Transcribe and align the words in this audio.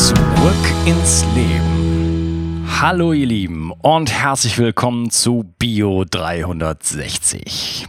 Zurück 0.00 0.16
ins 0.86 1.26
Leben. 1.34 2.66
Hallo 2.80 3.12
ihr 3.12 3.26
Lieben 3.26 3.70
und 3.70 4.10
herzlich 4.10 4.56
willkommen 4.56 5.10
zu 5.10 5.52
Bio 5.58 6.06
360. 6.10 7.86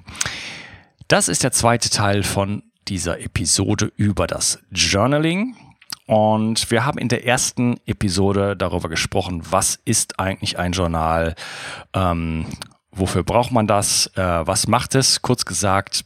Das 1.08 1.30
ist 1.30 1.44
der 1.44 1.54
zweite 1.54 1.90
Teil 1.90 2.24
von 2.24 2.64
dieser 2.90 3.22
Episode 3.22 3.94
über 3.96 4.28
das 4.28 4.60
Journaling. 4.72 5.56
Und 6.06 6.70
wir 6.70 6.86
haben 6.86 6.98
in 6.98 7.08
der 7.08 7.26
ersten 7.26 7.78
Episode 7.86 8.58
darüber 8.58 8.90
gesprochen, 8.90 9.44
was 9.50 9.80
ist 9.86 10.20
eigentlich 10.20 10.60
ein 10.60 10.74
Journal, 10.74 11.34
ähm, 11.94 12.46
wofür 12.92 13.24
braucht 13.24 13.54
man 13.54 13.68
das, 13.68 14.08
äh, 14.18 14.22
was 14.22 14.68
macht 14.68 14.96
es. 14.96 15.22
Kurz 15.22 15.46
gesagt, 15.46 16.04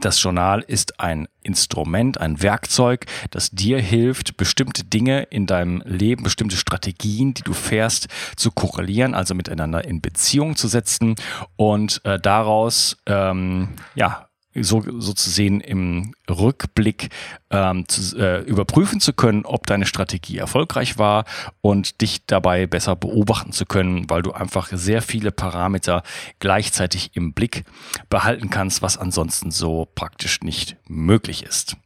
das 0.00 0.22
Journal 0.22 0.60
ist 0.66 1.00
ein 1.00 1.28
Instrument, 1.42 2.20
ein 2.20 2.42
Werkzeug, 2.42 3.06
das 3.30 3.50
dir 3.50 3.80
hilft, 3.80 4.36
bestimmte 4.36 4.84
Dinge 4.84 5.24
in 5.24 5.46
deinem 5.46 5.82
Leben, 5.84 6.22
bestimmte 6.22 6.56
Strategien, 6.56 7.34
die 7.34 7.42
du 7.42 7.52
fährst, 7.52 8.08
zu 8.36 8.50
korrelieren, 8.50 9.14
also 9.14 9.34
miteinander 9.34 9.84
in 9.84 10.00
Beziehung 10.00 10.56
zu 10.56 10.68
setzen 10.68 11.14
und 11.56 12.00
äh, 12.04 12.18
daraus 12.18 12.96
ähm, 13.06 13.70
ja 13.94 14.28
so, 14.60 14.84
so 14.98 15.12
zu 15.12 15.30
sehen 15.30 15.60
im 15.60 16.14
Rückblick 16.30 17.10
ähm, 17.50 17.88
zu, 17.88 18.16
äh, 18.18 18.40
überprüfen 18.42 19.00
zu 19.00 19.12
können, 19.12 19.44
ob 19.44 19.66
deine 19.66 19.86
Strategie 19.86 20.38
erfolgreich 20.38 20.98
war 20.98 21.24
und 21.60 22.00
dich 22.00 22.26
dabei 22.26 22.66
besser 22.66 22.96
beobachten 22.96 23.52
zu 23.52 23.66
können, 23.66 24.08
weil 24.08 24.22
du 24.22 24.32
einfach 24.32 24.68
sehr 24.70 25.02
viele 25.02 25.32
Parameter 25.32 26.02
gleichzeitig 26.38 27.16
im 27.16 27.32
Blick 27.32 27.64
behalten 28.08 28.50
kannst, 28.50 28.82
was 28.82 28.96
ansonsten 28.96 29.50
so 29.50 29.88
praktisch 29.94 30.40
nicht 30.42 30.76
möglich 30.88 31.42
ist. 31.42 31.76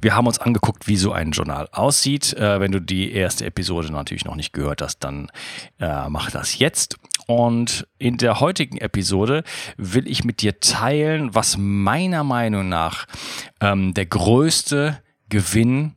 Wir 0.00 0.16
haben 0.16 0.26
uns 0.26 0.38
angeguckt, 0.38 0.88
wie 0.88 0.96
so 0.96 1.12
ein 1.12 1.30
Journal 1.30 1.68
aussieht. 1.72 2.32
Äh, 2.32 2.60
wenn 2.60 2.72
du 2.72 2.80
die 2.80 3.12
erste 3.12 3.46
Episode 3.46 3.92
natürlich 3.92 4.24
noch 4.24 4.36
nicht 4.36 4.52
gehört 4.52 4.82
hast, 4.82 4.98
dann 5.00 5.30
äh, 5.78 6.08
mach 6.08 6.30
das 6.30 6.58
jetzt. 6.58 6.98
Und 7.30 7.86
in 7.98 8.16
der 8.16 8.40
heutigen 8.40 8.78
Episode 8.78 9.44
will 9.76 10.08
ich 10.08 10.24
mit 10.24 10.42
dir 10.42 10.58
teilen, 10.58 11.32
was 11.32 11.56
meiner 11.56 12.24
Meinung 12.24 12.68
nach 12.68 13.06
ähm, 13.60 13.94
der 13.94 14.06
größte 14.06 15.00
Gewinn 15.28 15.94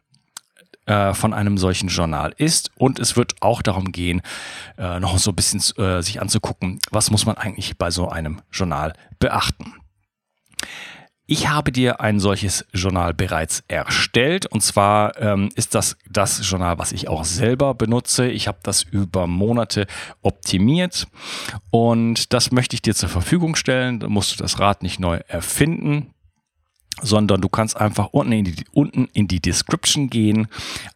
äh, 0.85 1.15
von 1.15 1.33
einem 1.33 1.57
solchen 1.57 1.87
Journal 1.89 2.35
ist. 2.37 2.69
Und 2.77 2.99
es 2.99 3.17
wird 3.17 3.33
auch 3.41 3.63
darum 3.63 3.91
gehen, 3.91 4.21
äh, 4.77 4.99
noch 4.99 5.17
so 5.17 5.31
ein 5.31 5.35
bisschen 5.35 5.59
äh, 5.83 6.03
sich 6.03 6.21
anzugucken, 6.21 6.77
was 6.91 7.09
muss 7.09 7.25
man 7.25 7.35
eigentlich 7.35 7.79
bei 7.79 7.89
so 7.89 8.09
einem 8.09 8.43
Journal 8.51 8.93
beachten. 9.17 9.73
Ich 11.25 11.47
habe 11.47 11.71
dir 11.71 12.01
ein 12.01 12.19
solches 12.19 12.65
Journal 12.73 13.13
bereits 13.13 13.63
erstellt 13.69 14.45
und 14.45 14.61
zwar 14.61 15.17
ähm, 15.21 15.49
ist 15.55 15.73
das 15.73 15.95
das 16.09 16.41
Journal, 16.49 16.79
was 16.79 16.91
ich 16.91 17.07
auch 17.07 17.23
selber 17.23 17.73
benutze. 17.73 18.29
Ich 18.29 18.49
habe 18.49 18.57
das 18.61 18.83
über 18.83 19.25
Monate 19.25 19.87
optimiert 20.21 21.07
und 21.71 22.33
das 22.33 22.51
möchte 22.51 22.75
ich 22.75 22.81
dir 22.81 22.93
zur 22.93 23.07
Verfügung 23.07 23.55
stellen. 23.55 24.01
Da 24.01 24.09
musst 24.09 24.33
du 24.33 24.43
das 24.43 24.59
Rad 24.59 24.83
nicht 24.83 24.99
neu 24.99 25.21
erfinden 25.27 26.13
sondern 27.01 27.41
du 27.41 27.49
kannst 27.49 27.77
einfach 27.77 28.09
unten 28.11 28.31
in, 28.33 28.45
die, 28.45 28.65
unten 28.71 29.09
in 29.13 29.27
die 29.27 29.39
Description 29.39 30.09
gehen 30.09 30.47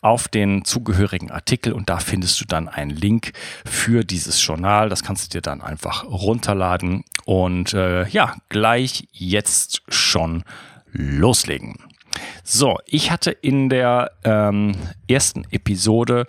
auf 0.01 0.27
den 0.27 0.63
zugehörigen 0.63 1.31
Artikel 1.31 1.73
und 1.73 1.89
da 1.89 1.97
findest 1.97 2.39
du 2.39 2.45
dann 2.45 2.67
einen 2.67 2.91
Link 2.91 3.33
für 3.65 4.03
dieses 4.03 4.45
Journal. 4.45 4.89
Das 4.89 5.03
kannst 5.03 5.25
du 5.25 5.37
dir 5.37 5.41
dann 5.41 5.61
einfach 5.61 6.03
runterladen 6.05 7.03
und 7.25 7.73
äh, 7.73 8.07
ja, 8.09 8.35
gleich 8.49 9.07
jetzt 9.11 9.81
schon 9.89 10.43
loslegen. 10.91 11.75
So, 12.43 12.77
ich 12.85 13.11
hatte 13.11 13.31
in 13.31 13.69
der 13.69 14.11
ähm, 14.23 14.75
ersten 15.07 15.45
Episode 15.51 16.25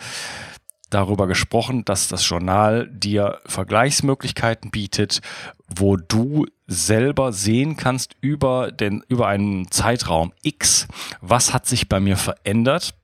darüber 0.91 1.27
gesprochen, 1.27 1.85
dass 1.85 2.09
das 2.09 2.29
Journal 2.29 2.89
dir 2.91 3.41
Vergleichsmöglichkeiten 3.47 4.71
bietet, 4.71 5.21
wo 5.69 5.97
du 5.97 6.47
selber 6.69 7.33
sehen 7.33 7.77
kannst 7.77 8.15
über 8.21 8.71
den, 8.71 9.03
über 9.09 9.27
einen 9.27 9.71
Zeitraum 9.71 10.33
X, 10.43 10.87
was 11.21 11.53
hat 11.53 11.67
sich 11.67 11.89
bei 11.89 11.99
mir 11.99 12.17
verändert 12.17 12.95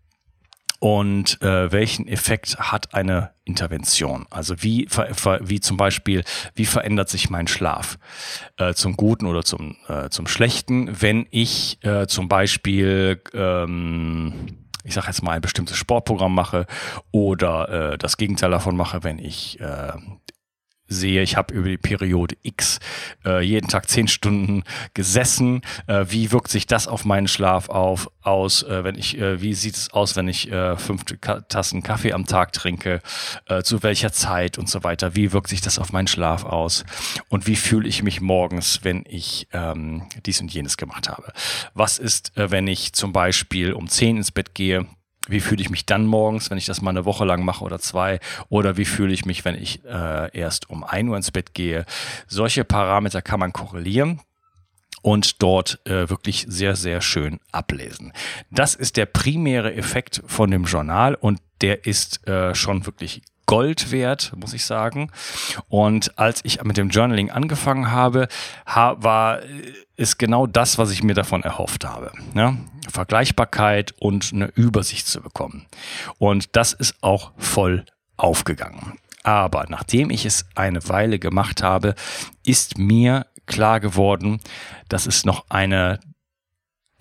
und 0.78 1.40
äh, 1.40 1.72
welchen 1.72 2.06
Effekt 2.06 2.58
hat 2.58 2.94
eine 2.94 3.30
Intervention? 3.44 4.26
Also 4.28 4.62
wie, 4.62 4.86
wie 5.40 5.60
zum 5.60 5.78
Beispiel, 5.78 6.24
wie 6.54 6.66
verändert 6.66 7.08
sich 7.08 7.30
mein 7.30 7.48
Schlaf 7.48 7.98
äh, 8.58 8.74
zum 8.74 8.98
Guten 8.98 9.26
oder 9.26 9.42
zum, 9.44 9.76
äh, 9.88 10.10
zum 10.10 10.26
Schlechten, 10.26 11.00
wenn 11.00 11.26
ich 11.30 11.78
äh, 11.82 12.06
zum 12.06 12.28
Beispiel 12.28 13.22
ähm, 13.32 14.58
ich 14.84 14.92
sage 14.92 15.06
jetzt 15.06 15.22
mal, 15.22 15.32
ein 15.32 15.40
bestimmtes 15.40 15.78
Sportprogramm 15.78 16.34
mache 16.34 16.66
oder 17.10 17.92
äh, 17.92 17.98
das 17.98 18.18
Gegenteil 18.18 18.50
davon 18.50 18.76
mache, 18.76 19.02
wenn 19.02 19.18
ich 19.18 19.58
äh, 19.58 19.92
sehe, 20.86 21.22
ich 21.22 21.36
habe 21.36 21.54
über 21.54 21.68
die 21.68 21.78
Periode 21.78 22.36
X 22.42 22.78
äh, 23.24 23.40
jeden 23.40 23.68
Tag 23.68 23.88
zehn 23.88 24.08
Stunden 24.08 24.64
gesessen. 24.92 25.62
Äh, 25.86 26.06
wie 26.08 26.30
wirkt 26.30 26.50
sich 26.50 26.66
das 26.66 26.88
auf 26.88 27.04
meinen 27.04 27.28
Schlaf 27.28 27.68
auf, 27.68 28.10
aus? 28.22 28.62
Äh, 28.62 28.84
wenn 28.84 28.96
ich, 28.96 29.18
äh, 29.18 29.40
wie 29.40 29.54
sieht 29.54 29.76
es 29.76 29.92
aus, 29.92 30.16
wenn 30.16 30.28
ich 30.28 30.50
äh, 30.50 30.76
fünf 30.76 31.04
Ka 31.20 31.40
Tassen 31.40 31.82
Kaffee 31.82 32.12
am 32.12 32.26
Tag 32.26 32.52
trinke? 32.52 33.00
Äh, 33.46 33.62
zu 33.62 33.82
welcher 33.82 34.12
Zeit 34.12 34.58
und 34.58 34.68
so 34.68 34.84
weiter? 34.84 35.14
Wie 35.16 35.32
wirkt 35.32 35.48
sich 35.48 35.60
das 35.60 35.78
auf 35.78 35.92
meinen 35.92 36.06
Schlaf 36.06 36.44
aus? 36.44 36.84
Und 37.28 37.46
wie 37.46 37.56
fühle 37.56 37.88
ich 37.88 38.02
mich 38.02 38.20
morgens, 38.20 38.80
wenn 38.82 39.04
ich 39.06 39.48
ähm, 39.52 40.02
dies 40.26 40.40
und 40.40 40.52
jenes 40.52 40.76
gemacht 40.76 41.08
habe? 41.08 41.32
Was 41.72 41.98
ist, 41.98 42.36
äh, 42.36 42.50
wenn 42.50 42.66
ich 42.66 42.92
zum 42.92 43.12
Beispiel 43.12 43.72
um 43.72 43.88
zehn 43.88 44.18
ins 44.18 44.30
Bett 44.30 44.54
gehe? 44.54 44.86
Wie 45.28 45.40
fühle 45.40 45.62
ich 45.62 45.70
mich 45.70 45.86
dann 45.86 46.06
morgens, 46.06 46.50
wenn 46.50 46.58
ich 46.58 46.66
das 46.66 46.82
mal 46.82 46.90
eine 46.90 47.04
Woche 47.04 47.24
lang 47.24 47.44
mache 47.44 47.64
oder 47.64 47.78
zwei? 47.78 48.20
Oder 48.48 48.76
wie 48.76 48.84
fühle 48.84 49.12
ich 49.12 49.24
mich, 49.24 49.44
wenn 49.44 49.54
ich 49.54 49.84
äh, 49.84 50.36
erst 50.36 50.68
um 50.68 50.84
ein 50.84 51.08
Uhr 51.08 51.16
ins 51.16 51.30
Bett 51.30 51.54
gehe? 51.54 51.86
Solche 52.26 52.64
Parameter 52.64 53.22
kann 53.22 53.40
man 53.40 53.52
korrelieren 53.52 54.20
und 55.02 55.42
dort 55.42 55.80
äh, 55.86 56.08
wirklich 56.08 56.46
sehr, 56.48 56.76
sehr 56.76 57.00
schön 57.00 57.40
ablesen. 57.52 58.12
Das 58.50 58.74
ist 58.74 58.96
der 58.96 59.06
primäre 59.06 59.74
Effekt 59.74 60.22
von 60.26 60.50
dem 60.50 60.64
Journal 60.64 61.14
und 61.14 61.40
der 61.60 61.86
ist 61.86 62.26
äh, 62.26 62.54
schon 62.54 62.86
wirklich 62.86 63.22
Gold 63.46 63.90
wert, 63.90 64.32
muss 64.36 64.52
ich 64.52 64.64
sagen. 64.64 65.10
Und 65.68 66.18
als 66.18 66.40
ich 66.44 66.62
mit 66.62 66.76
dem 66.76 66.90
Journaling 66.90 67.30
angefangen 67.30 67.90
habe, 67.90 68.28
war 68.66 69.40
ist 69.96 70.18
genau 70.18 70.46
das, 70.46 70.78
was 70.78 70.90
ich 70.90 71.02
mir 71.02 71.14
davon 71.14 71.42
erhofft 71.42 71.84
habe. 71.84 72.12
Ja? 72.34 72.56
Vergleichbarkeit 72.90 73.94
und 73.98 74.32
eine 74.32 74.46
Übersicht 74.46 75.06
zu 75.06 75.20
bekommen. 75.20 75.66
Und 76.18 76.56
das 76.56 76.72
ist 76.72 76.96
auch 77.00 77.32
voll 77.36 77.84
aufgegangen. 78.16 78.98
Aber 79.22 79.66
nachdem 79.68 80.10
ich 80.10 80.26
es 80.26 80.46
eine 80.54 80.88
Weile 80.88 81.18
gemacht 81.18 81.62
habe, 81.62 81.94
ist 82.44 82.76
mir 82.76 83.26
klar 83.46 83.80
geworden, 83.80 84.40
dass 84.88 85.06
es 85.06 85.24
noch 85.24 85.46
eine 85.48 86.00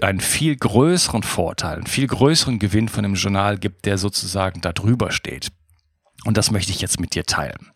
einen 0.02 0.20
viel 0.20 0.56
größeren 0.56 1.24
Vorteil, 1.24 1.76
einen 1.76 1.88
viel 1.88 2.08
größeren 2.08 2.60
Gewinn 2.60 2.90
von 2.90 3.04
dem 3.04 3.14
Journal 3.14 3.58
gibt, 3.58 3.86
der 3.86 3.98
sozusagen 3.98 4.60
da 4.60 4.74
drüber 4.74 5.12
steht. 5.12 5.52
Und 6.26 6.38
das 6.38 6.52
möchte 6.52 6.72
ich 6.72 6.82
jetzt 6.82 7.00
mit 7.00 7.16
dir 7.16 7.26
teilen. 7.26 7.72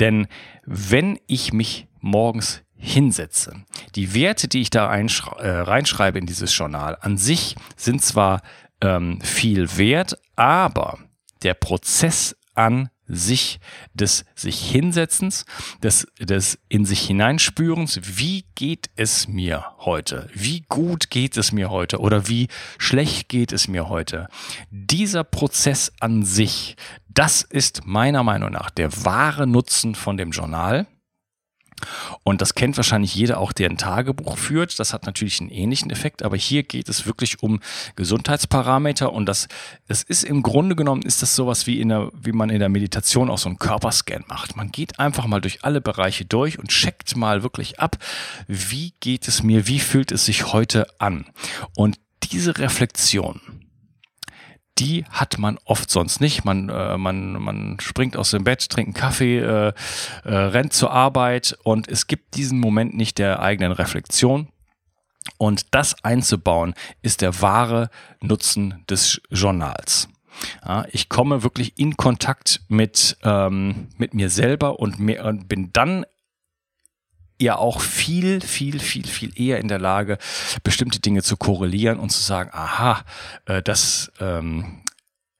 Denn 0.00 0.26
wenn 0.64 1.18
ich 1.26 1.52
mich 1.52 1.86
morgens 2.00 2.62
hinsetze, 2.76 3.64
die 3.94 4.14
Werte, 4.14 4.48
die 4.48 4.60
ich 4.60 4.70
da 4.70 4.94
äh, 4.94 5.48
reinschreibe 5.48 6.18
in 6.18 6.26
dieses 6.26 6.56
Journal, 6.56 6.96
an 7.00 7.18
sich 7.18 7.56
sind 7.76 8.02
zwar 8.02 8.42
ähm, 8.80 9.20
viel 9.20 9.76
wert, 9.76 10.18
aber 10.36 10.98
der 11.42 11.54
Prozess 11.54 12.36
an 12.54 12.90
sich 13.08 13.58
des 13.94 14.24
sich 14.34 14.60
Hinsetzens, 14.60 15.46
des, 15.82 16.06
des 16.20 16.58
in 16.68 16.84
sich 16.84 17.00
hineinspürens, 17.06 18.00
wie 18.02 18.44
geht 18.54 18.90
es 18.96 19.26
mir 19.26 19.64
heute? 19.78 20.28
Wie 20.34 20.60
gut 20.68 21.10
geht 21.10 21.36
es 21.36 21.50
mir 21.50 21.70
heute? 21.70 22.00
Oder 22.00 22.28
wie 22.28 22.48
schlecht 22.76 23.28
geht 23.28 23.52
es 23.52 23.66
mir 23.66 23.88
heute? 23.88 24.28
Dieser 24.70 25.24
Prozess 25.24 25.90
an 26.00 26.22
sich, 26.22 26.76
das 27.18 27.42
ist 27.42 27.84
meiner 27.84 28.22
Meinung 28.22 28.52
nach 28.52 28.70
der 28.70 29.04
wahre 29.04 29.48
Nutzen 29.48 29.96
von 29.96 30.16
dem 30.16 30.30
Journal. 30.30 30.86
Und 32.22 32.40
das 32.40 32.54
kennt 32.54 32.76
wahrscheinlich 32.76 33.12
jeder 33.12 33.38
auch, 33.38 33.52
der 33.52 33.68
ein 33.68 33.76
Tagebuch 33.76 34.38
führt. 34.38 34.78
Das 34.78 34.92
hat 34.92 35.04
natürlich 35.04 35.40
einen 35.40 35.50
ähnlichen 35.50 35.90
Effekt, 35.90 36.22
aber 36.22 36.36
hier 36.36 36.62
geht 36.62 36.88
es 36.88 37.06
wirklich 37.06 37.42
um 37.42 37.58
Gesundheitsparameter 37.96 39.12
und 39.12 39.26
das, 39.26 39.48
das 39.88 40.04
ist 40.04 40.22
im 40.22 40.42
Grunde 40.42 40.76
genommen, 40.76 41.02
ist 41.02 41.20
das 41.20 41.34
sowas 41.34 41.66
wie, 41.66 41.80
in 41.80 41.88
der, 41.88 42.12
wie 42.14 42.30
man 42.30 42.50
in 42.50 42.60
der 42.60 42.68
Meditation 42.68 43.30
auch 43.30 43.38
so 43.38 43.48
einen 43.48 43.58
Körperscan 43.58 44.24
macht. 44.28 44.54
Man 44.56 44.70
geht 44.70 45.00
einfach 45.00 45.26
mal 45.26 45.40
durch 45.40 45.64
alle 45.64 45.80
Bereiche 45.80 46.24
durch 46.24 46.60
und 46.60 46.68
checkt 46.68 47.16
mal 47.16 47.42
wirklich 47.42 47.80
ab, 47.80 47.96
wie 48.46 48.94
geht 49.00 49.26
es 49.26 49.42
mir, 49.42 49.66
wie 49.66 49.80
fühlt 49.80 50.12
es 50.12 50.24
sich 50.24 50.52
heute 50.52 50.86
an. 51.00 51.26
Und 51.74 51.98
diese 52.30 52.58
Reflexion, 52.58 53.40
die 54.78 55.04
hat 55.10 55.38
man 55.38 55.58
oft 55.64 55.90
sonst 55.90 56.20
nicht. 56.20 56.44
Man, 56.44 56.68
äh, 56.68 56.96
man, 56.96 57.32
man 57.32 57.76
springt 57.80 58.16
aus 58.16 58.30
dem 58.30 58.44
Bett, 58.44 58.68
trinkt 58.68 58.88
einen 58.88 58.94
Kaffee, 58.94 59.38
äh, 59.38 59.72
äh, 60.24 60.34
rennt 60.34 60.72
zur 60.72 60.92
Arbeit 60.92 61.56
und 61.62 61.88
es 61.88 62.06
gibt 62.06 62.36
diesen 62.36 62.60
Moment 62.60 62.96
nicht 62.96 63.18
der 63.18 63.40
eigenen 63.40 63.72
Reflexion. 63.72 64.48
Und 65.36 65.74
das 65.74 66.02
einzubauen 66.04 66.74
ist 67.02 67.20
der 67.20 67.40
wahre 67.42 67.90
Nutzen 68.20 68.84
des 68.88 69.20
Journals. 69.30 70.08
Ja, 70.64 70.86
ich 70.92 71.08
komme 71.08 71.42
wirklich 71.42 71.78
in 71.78 71.96
Kontakt 71.96 72.60
mit, 72.68 73.16
ähm, 73.24 73.88
mit 73.96 74.14
mir 74.14 74.30
selber 74.30 74.78
und, 74.78 74.98
mir, 74.98 75.24
und 75.24 75.48
bin 75.48 75.70
dann 75.72 76.06
ja 77.40 77.56
auch 77.56 77.80
viel, 77.80 78.40
viel, 78.40 78.80
viel, 78.80 79.06
viel 79.06 79.32
eher 79.40 79.58
in 79.58 79.68
der 79.68 79.78
Lage, 79.78 80.18
bestimmte 80.64 81.00
Dinge 81.00 81.22
zu 81.22 81.36
korrelieren 81.36 81.98
und 81.98 82.10
zu 82.10 82.20
sagen, 82.20 82.50
aha, 82.52 83.04
äh, 83.46 83.62
das 83.62 84.12
ähm, 84.20 84.82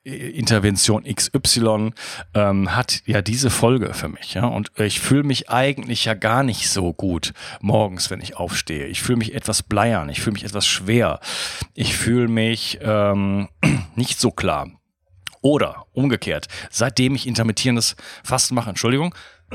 Intervention 0.08 1.04
XY 1.04 1.90
ähm, 2.34 2.74
hat 2.74 3.02
ja 3.06 3.20
diese 3.20 3.50
Folge 3.50 3.92
für 3.94 4.08
mich. 4.08 4.34
Ja? 4.34 4.46
Und 4.46 4.70
ich 4.76 5.00
fühle 5.00 5.24
mich 5.24 5.50
eigentlich 5.50 6.04
ja 6.06 6.14
gar 6.14 6.42
nicht 6.42 6.68
so 6.68 6.92
gut 6.92 7.32
morgens, 7.60 8.10
wenn 8.10 8.20
ich 8.20 8.36
aufstehe. 8.36 8.86
Ich 8.86 9.02
fühle 9.02 9.18
mich 9.18 9.34
etwas 9.34 9.62
bleiern, 9.62 10.08
ich 10.08 10.20
fühle 10.20 10.34
mich 10.34 10.44
etwas 10.44 10.66
schwer, 10.66 11.20
ich 11.74 11.96
fühle 11.96 12.28
mich 12.28 12.78
ähm, 12.80 13.48
nicht 13.96 14.18
so 14.18 14.30
klar. 14.30 14.70
Oder 15.40 15.86
umgekehrt, 15.92 16.48
seitdem 16.70 17.14
ich 17.14 17.26
intermittierendes 17.26 17.94
Fasten 18.24 18.54
mache, 18.54 18.70
Entschuldigung, 18.70 19.14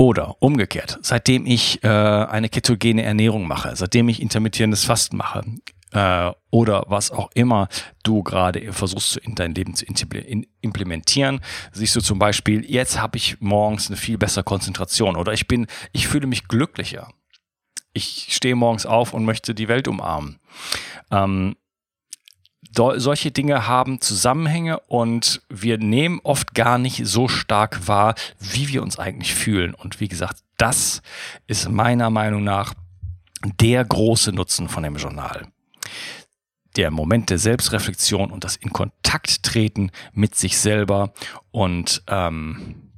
Oder 0.00 0.36
umgekehrt, 0.40 0.98
seitdem 1.02 1.44
ich 1.44 1.84
äh, 1.84 1.86
eine 1.86 2.48
ketogene 2.48 3.02
Ernährung 3.02 3.46
mache, 3.46 3.76
seitdem 3.76 4.08
ich 4.08 4.22
intermittierendes 4.22 4.84
Fasten 4.84 5.18
mache 5.18 5.44
äh, 5.92 6.32
oder 6.48 6.84
was 6.86 7.10
auch 7.10 7.30
immer 7.34 7.68
du 8.02 8.22
gerade 8.22 8.72
versuchst 8.72 9.18
in 9.18 9.34
dein 9.34 9.54
Leben 9.54 9.74
zu 9.74 9.84
implementieren, 10.62 11.42
siehst 11.72 11.96
du 11.96 12.00
zum 12.00 12.18
Beispiel, 12.18 12.64
jetzt 12.64 12.98
habe 12.98 13.18
ich 13.18 13.42
morgens 13.42 13.88
eine 13.88 13.98
viel 13.98 14.16
bessere 14.16 14.42
Konzentration 14.42 15.16
oder 15.16 15.34
ich 15.34 15.46
bin, 15.46 15.66
ich 15.92 16.08
fühle 16.08 16.26
mich 16.26 16.48
glücklicher. 16.48 17.12
Ich 17.92 18.28
stehe 18.30 18.54
morgens 18.54 18.86
auf 18.86 19.12
und 19.12 19.26
möchte 19.26 19.54
die 19.54 19.68
Welt 19.68 19.86
umarmen. 19.86 20.38
Ähm, 21.10 21.56
solche 22.74 23.30
Dinge 23.30 23.66
haben 23.66 24.00
Zusammenhänge 24.00 24.80
und 24.80 25.42
wir 25.48 25.78
nehmen 25.78 26.20
oft 26.22 26.54
gar 26.54 26.78
nicht 26.78 27.06
so 27.06 27.28
stark 27.28 27.88
wahr, 27.88 28.14
wie 28.38 28.68
wir 28.68 28.82
uns 28.82 28.98
eigentlich 28.98 29.34
fühlen. 29.34 29.74
Und 29.74 30.00
wie 30.00 30.08
gesagt, 30.08 30.42
das 30.56 31.02
ist 31.46 31.68
meiner 31.68 32.10
Meinung 32.10 32.44
nach 32.44 32.74
der 33.60 33.84
große 33.84 34.32
Nutzen 34.32 34.68
von 34.68 34.82
dem 34.82 34.96
Journal. 34.96 35.48
Der 36.76 36.90
Moment 36.90 37.30
der 37.30 37.38
Selbstreflexion 37.38 38.30
und 38.30 38.44
das 38.44 38.56
in 38.56 38.70
Kontakt 38.70 39.42
treten 39.42 39.90
mit 40.12 40.36
sich 40.36 40.58
selber 40.58 41.12
und 41.50 42.02
ähm, 42.06 42.92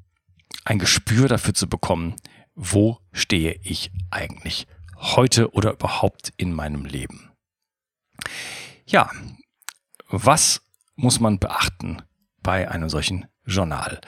ein 0.65 0.79
Gespür 0.79 1.29
dafür 1.29 1.55
zu 1.55 1.69
bekommen, 1.69 2.17
wo 2.55 2.99
stehe 3.13 3.59
ich 3.63 3.91
eigentlich 4.11 4.67
heute 4.97 5.53
oder 5.53 5.73
überhaupt 5.73 6.33
in 6.37 6.53
meinem 6.53 6.85
Leben. 6.85 7.31
Ja, 8.87 9.11
was 10.13 10.63
muss 10.95 11.21
man 11.21 11.39
beachten 11.39 12.03
bei 12.43 12.71
einem 12.71 12.89
solchen 12.89 13.27
Journal? 13.45 14.01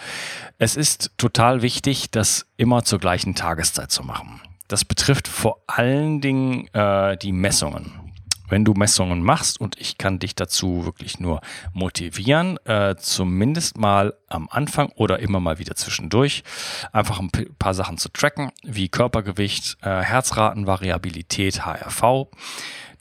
Es 0.58 0.76
ist 0.76 1.12
total 1.16 1.62
wichtig, 1.62 2.10
das 2.10 2.46
immer 2.56 2.84
zur 2.84 2.98
gleichen 2.98 3.34
Tageszeit 3.34 3.90
zu 3.90 4.02
machen. 4.02 4.40
Das 4.68 4.84
betrifft 4.84 5.28
vor 5.28 5.62
allen 5.66 6.20
Dingen 6.20 6.68
äh, 6.74 7.16
die 7.16 7.32
Messungen. 7.32 8.00
Wenn 8.48 8.64
du 8.64 8.74
Messungen 8.74 9.22
machst, 9.22 9.58
und 9.58 9.80
ich 9.80 9.96
kann 9.96 10.18
dich 10.18 10.34
dazu 10.34 10.84
wirklich 10.84 11.18
nur 11.18 11.40
motivieren, 11.72 12.58
äh, 12.66 12.94
zumindest 12.98 13.78
mal 13.78 14.14
am 14.28 14.48
Anfang 14.50 14.90
oder 14.96 15.18
immer 15.18 15.40
mal 15.40 15.58
wieder 15.58 15.74
zwischendurch, 15.76 16.44
einfach 16.92 17.18
ein 17.20 17.30
paar 17.58 17.72
Sachen 17.72 17.96
zu 17.96 18.10
tracken, 18.10 18.52
wie 18.62 18.90
Körpergewicht, 18.90 19.78
äh, 19.82 20.02
Herzratenvariabilität, 20.02 21.64
HRV, 21.64 22.28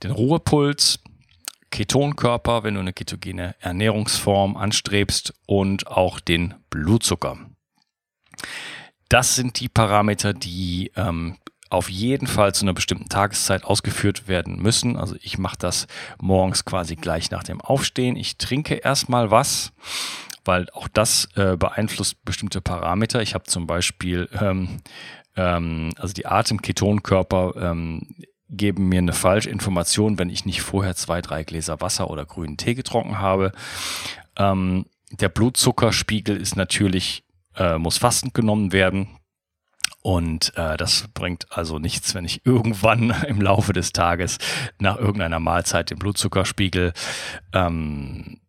den 0.01 0.11
Ruhepuls, 0.11 0.99
Ketonkörper, 1.73 2.63
wenn 2.63 2.75
du 2.75 2.81
eine 2.81 2.93
ketogene 2.93 3.55
Ernährungsform 3.59 4.57
anstrebst 4.57 5.33
und 5.47 5.87
auch 5.87 6.19
den 6.19 6.53
Blutzucker. 6.69 7.39
Das 9.09 9.35
sind 9.35 9.59
die 9.59 9.69
Parameter, 9.69 10.33
die 10.33 10.91
ähm, 10.95 11.37
auf 11.71 11.89
jeden 11.89 12.27
Fall 12.27 12.53
zu 12.53 12.63
einer 12.63 12.73
bestimmten 12.73 13.09
Tageszeit 13.09 13.63
ausgeführt 13.63 14.27
werden 14.27 14.61
müssen. 14.61 14.97
Also 14.97 15.15
ich 15.19 15.39
mache 15.39 15.57
das 15.57 15.87
morgens 16.21 16.63
quasi 16.63 16.95
gleich 16.95 17.31
nach 17.31 17.43
dem 17.43 17.59
Aufstehen. 17.59 18.17
Ich 18.17 18.37
trinke 18.37 18.75
erstmal 18.75 19.31
was, 19.31 19.73
weil 20.45 20.69
auch 20.73 20.87
das 20.87 21.27
äh, 21.35 21.57
beeinflusst 21.57 22.23
bestimmte 22.23 22.61
Parameter. 22.61 23.23
Ich 23.23 23.33
habe 23.33 23.45
zum 23.45 23.65
Beispiel 23.65 24.29
ähm, 24.39 24.81
ähm, 25.35 25.89
also 25.97 26.13
die 26.13 26.27
Atemketonkörper 26.27 27.53
ähm, 27.57 28.15
geben 28.57 28.89
mir 28.89 28.99
eine 28.99 29.13
falsche 29.13 29.49
Information, 29.49 30.17
wenn 30.17 30.29
ich 30.29 30.45
nicht 30.45 30.61
vorher 30.61 30.95
zwei, 30.95 31.21
drei 31.21 31.43
Gläser 31.43 31.81
Wasser 31.81 32.09
oder 32.09 32.25
grünen 32.25 32.57
Tee 32.57 32.73
getrunken 32.73 33.19
habe. 33.19 33.51
Ähm, 34.37 34.85
der 35.11 35.29
Blutzuckerspiegel 35.29 36.37
ist 36.37 36.55
natürlich, 36.55 37.23
äh, 37.55 37.77
muss 37.77 37.97
fastend 37.97 38.33
genommen 38.33 38.71
werden. 38.71 39.19
Und 40.01 40.53
äh, 40.57 40.75
das 40.75 41.07
bringt 41.13 41.47
also 41.49 41.79
nichts, 41.79 42.13
wenn 42.13 42.25
ich 42.25 42.41
irgendwann 42.45 43.11
im 43.27 43.41
Laufe 43.41 43.73
des 43.73 43.93
Tages 43.93 44.37
nach 44.79 44.97
irgendeiner 44.97 45.39
Mahlzeit 45.39 45.89
den 45.89 45.99
Blutzuckerspiegel 45.99 46.93
ähm, 47.53 48.39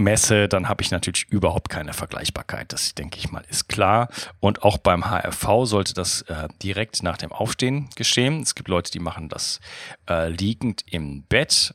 messe, 0.00 0.48
dann 0.48 0.68
habe 0.68 0.82
ich 0.82 0.90
natürlich 0.90 1.26
überhaupt 1.30 1.68
keine 1.68 1.92
Vergleichbarkeit. 1.92 2.72
Das 2.72 2.94
denke 2.94 3.18
ich 3.18 3.30
mal 3.30 3.44
ist 3.48 3.68
klar. 3.68 4.08
Und 4.40 4.62
auch 4.62 4.78
beim 4.78 5.04
HRV 5.08 5.64
sollte 5.64 5.94
das 5.94 6.22
äh, 6.22 6.48
direkt 6.62 7.02
nach 7.02 7.16
dem 7.16 7.32
Aufstehen 7.32 7.88
geschehen. 7.94 8.42
Es 8.42 8.54
gibt 8.54 8.68
Leute, 8.68 8.90
die 8.90 8.98
machen 8.98 9.28
das 9.28 9.60
äh, 10.08 10.28
liegend 10.28 10.82
im 10.86 11.22
Bett. 11.24 11.74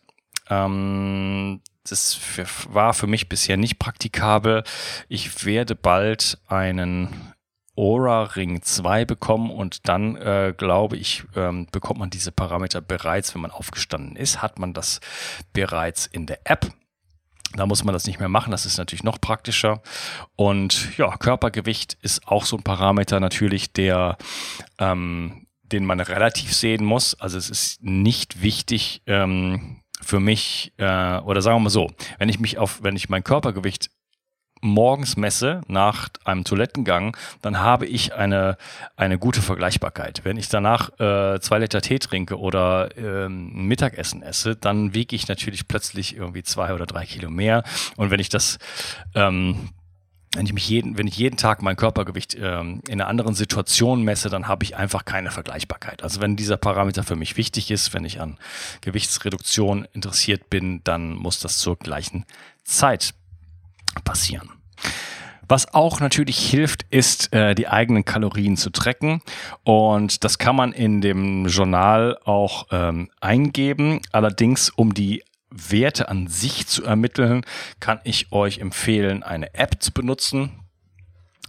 Ähm, 0.49 1.61
das 1.87 2.19
war 2.69 2.93
für 2.93 3.07
mich 3.07 3.29
bisher 3.29 3.57
nicht 3.57 3.79
praktikabel. 3.79 4.63
Ich 5.07 5.45
werde 5.45 5.75
bald 5.75 6.39
einen 6.47 7.33
Aura 7.77 8.23
Ring 8.23 8.61
2 8.61 9.05
bekommen 9.05 9.51
und 9.51 9.87
dann 9.87 10.15
äh, 10.15 10.53
glaube 10.57 10.97
ich, 10.97 11.23
ähm, 11.35 11.67
bekommt 11.71 11.99
man 11.99 12.09
diese 12.09 12.31
Parameter 12.31 12.81
bereits, 12.81 13.35
wenn 13.35 13.41
man 13.41 13.51
aufgestanden 13.51 14.15
ist, 14.15 14.41
hat 14.41 14.59
man 14.59 14.73
das 14.73 15.01
bereits 15.53 16.05
in 16.05 16.25
der 16.25 16.39
App. 16.45 16.71
Da 17.55 17.65
muss 17.65 17.83
man 17.83 17.93
das 17.93 18.05
nicht 18.05 18.19
mehr 18.19 18.29
machen. 18.29 18.51
Das 18.51 18.65
ist 18.65 18.77
natürlich 18.77 19.03
noch 19.03 19.19
praktischer. 19.19 19.81
Und 20.35 20.97
ja, 20.97 21.15
Körpergewicht 21.17 21.97
ist 22.01 22.27
auch 22.27 22.45
so 22.45 22.57
ein 22.57 22.63
Parameter 22.63 23.19
natürlich, 23.19 23.71
der, 23.71 24.17
ähm, 24.79 25.47
den 25.63 25.85
man 25.85 25.99
relativ 25.99 26.53
sehen 26.53 26.85
muss. 26.85 27.19
Also 27.19 27.37
es 27.37 27.49
ist 27.49 27.83
nicht 27.83 28.41
wichtig 28.41 29.01
ähm, 29.07 29.81
für 30.01 30.19
mich, 30.19 30.73
äh, 30.77 31.17
oder 31.19 31.41
sagen 31.41 31.57
wir 31.57 31.61
mal 31.61 31.69
so, 31.69 31.91
wenn 32.19 32.29
ich 32.29 32.39
mich 32.39 32.57
auf, 32.57 32.83
wenn 32.83 32.95
ich 32.95 33.09
mein 33.09 33.23
Körpergewicht 33.23 33.89
morgens 34.65 35.15
messe 35.15 35.61
nach 35.67 36.09
einem 36.23 36.43
Toilettengang, 36.43 37.15
dann 37.41 37.59
habe 37.59 37.85
ich 37.85 38.13
eine, 38.13 38.57
eine 38.97 39.17
gute 39.17 39.41
Vergleichbarkeit. 39.41 40.21
Wenn 40.23 40.37
ich 40.37 40.49
danach 40.49 40.89
äh, 40.99 41.39
zwei 41.39 41.59
Liter 41.59 41.81
Tee 41.81 41.99
trinke 41.99 42.39
oder 42.39 42.89
äh, 42.97 43.27
ein 43.27 43.67
Mittagessen 43.67 44.21
esse, 44.21 44.55
dann 44.55 44.93
wiege 44.93 45.15
ich 45.15 45.27
natürlich 45.27 45.67
plötzlich 45.67 46.15
irgendwie 46.15 46.43
zwei 46.43 46.73
oder 46.73 46.85
drei 46.85 47.05
Kilo 47.05 47.29
mehr. 47.29 47.63
Und 47.95 48.11
wenn 48.11 48.19
ich 48.19 48.29
das 48.29 48.57
ähm, 49.13 49.69
wenn 50.35 50.45
ich 50.45 50.53
mich 50.53 50.67
jeden, 50.67 50.97
wenn 50.97 51.07
ich 51.07 51.17
jeden 51.17 51.37
Tag 51.37 51.61
mein 51.61 51.77
Körpergewicht 51.77 52.35
ähm, 52.35 52.81
in 52.87 52.99
einer 52.99 53.07
anderen 53.07 53.35
Situation 53.35 54.03
messe, 54.03 54.29
dann 54.29 54.47
habe 54.47 54.65
ich 54.65 54.75
einfach 54.75 55.05
keine 55.05 55.31
Vergleichbarkeit. 55.31 56.03
Also 56.03 56.19
wenn 56.19 56.35
dieser 56.35 56.57
Parameter 56.57 57.03
für 57.03 57.15
mich 57.15 57.37
wichtig 57.37 57.71
ist, 57.71 57.93
wenn 57.93 58.03
ich 58.03 58.19
an 58.19 58.37
Gewichtsreduktion 58.81 59.87
interessiert 59.93 60.49
bin, 60.49 60.81
dann 60.83 61.15
muss 61.15 61.39
das 61.39 61.57
zur 61.59 61.77
gleichen 61.77 62.25
Zeit 62.65 63.13
passieren. 64.03 64.49
Was 65.47 65.73
auch 65.73 65.99
natürlich 65.99 66.49
hilft, 66.49 66.83
ist, 66.89 67.31
äh, 67.33 67.53
die 67.53 67.67
eigenen 67.67 68.03
Kalorien 68.03 68.57
zu 68.57 68.71
tracken. 68.71 69.21
Und 69.63 70.23
das 70.23 70.39
kann 70.39 70.55
man 70.55 70.71
in 70.71 71.01
dem 71.01 71.45
Journal 71.45 72.17
auch 72.25 72.67
ähm, 72.71 73.09
eingeben. 73.21 74.01
Allerdings, 74.11 74.71
um 74.71 74.93
die 74.93 75.23
Werte 75.51 76.09
an 76.09 76.27
sich 76.27 76.67
zu 76.67 76.83
ermitteln, 76.83 77.45
kann 77.79 77.99
ich 78.03 78.31
euch 78.31 78.57
empfehlen, 78.57 79.21
eine 79.23 79.53
App 79.53 79.81
zu 79.81 79.91
benutzen. 79.91 80.64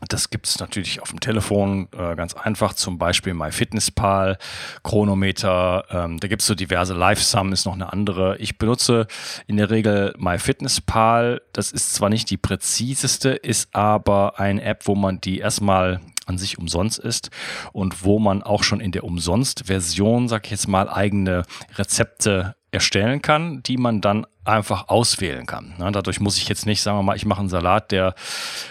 Das 0.09 0.29
gibt 0.29 0.47
es 0.47 0.59
natürlich 0.59 1.01
auf 1.01 1.09
dem 1.09 1.21
Telefon 1.21 1.89
äh, 1.97 2.15
ganz 2.17 2.35
einfach, 2.35 2.75
zum 2.75 2.99
Beispiel 2.99 3.33
MyFitnessPal, 3.33 4.37
Chronometer. 4.83 5.85
Ähm, 5.91 6.21
da 6.21 6.29
gibt 6.29 6.43
es 6.43 6.49
so 6.49 6.55
diverse 6.55 6.95
LiveSum, 6.95 7.53
ist 7.53 7.65
noch 7.65 7.73
eine 7.73 7.93
andere. 7.93 8.37
Ich 8.37 8.59
benutze 8.59 9.07
in 9.47 9.57
der 9.57 9.71
Regel 9.71 10.15
MyFitnessPal. 10.19 11.41
Das 11.53 11.73
ist 11.73 11.95
zwar 11.95 12.11
nicht 12.11 12.29
die 12.29 12.37
präziseste, 12.37 13.31
ist 13.31 13.75
aber 13.75 14.39
eine 14.39 14.63
App, 14.63 14.87
wo 14.87 14.95
man 14.95 15.21
die 15.21 15.39
erstmal 15.39 16.01
an 16.27 16.37
sich 16.39 16.59
umsonst 16.59 16.99
ist 16.99 17.31
und 17.73 18.05
wo 18.05 18.19
man 18.19 18.43
auch 18.43 18.65
schon 18.65 18.81
in 18.81 18.93
der 18.93 19.05
Umsonst-Version, 19.05 20.29
sag 20.29 20.47
ich 20.47 20.51
jetzt 20.51 20.69
mal, 20.69 20.91
eigene 20.91 21.45
Rezepte 21.77 22.56
erstellen 22.71 23.23
kann, 23.23 23.63
die 23.63 23.77
man 23.77 24.01
dann 24.01 24.27
einfach 24.45 24.89
auswählen 24.89 25.47
kann. 25.47 25.75
Ne, 25.79 25.91
dadurch 25.93 26.21
muss 26.21 26.37
ich 26.37 26.49
jetzt 26.49 26.67
nicht, 26.67 26.83
sagen 26.83 26.99
wir 26.99 27.03
mal, 27.03 27.17
ich 27.17 27.27
mache 27.27 27.41
einen 27.41 27.49
Salat, 27.49 27.91
der 27.91 28.15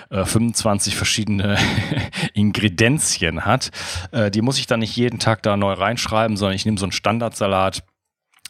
äh, 0.09 0.25
25 0.25 0.95
verschiedene 0.95 1.57
Ingredienzien 2.33 3.45
hat. 3.45 3.71
Äh, 4.11 4.31
die 4.31 4.41
muss 4.41 4.59
ich 4.59 4.67
dann 4.67 4.81
nicht 4.81 4.95
jeden 4.95 5.19
Tag 5.19 5.43
da 5.43 5.57
neu 5.57 5.73
reinschreiben, 5.73 6.37
sondern 6.37 6.55
ich 6.55 6.65
nehme 6.65 6.77
so 6.77 6.85
einen 6.85 6.91
Standardsalat, 6.91 7.83